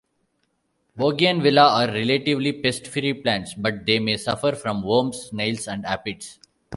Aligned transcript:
Bougainvillea 0.97 1.61
are 1.61 1.87
relatively 1.93 2.53
pest-free 2.59 3.13
plants, 3.21 3.53
but 3.53 3.85
they 3.85 3.99
may 3.99 4.17
suffer 4.17 4.55
from 4.55 4.81
worms, 4.81 5.27
snails 5.29 5.67
and 5.67 5.85
aphids. 5.85 6.39